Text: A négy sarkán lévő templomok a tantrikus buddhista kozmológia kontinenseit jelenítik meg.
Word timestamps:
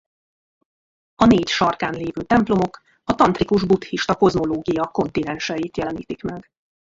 A 1.15 1.25
négy 1.25 1.47
sarkán 1.47 1.93
lévő 1.93 2.21
templomok 2.21 2.81
a 3.03 3.15
tantrikus 3.15 3.65
buddhista 3.65 4.15
kozmológia 4.15 4.87
kontinenseit 4.87 5.77
jelenítik 5.77 6.23
meg. 6.23 6.51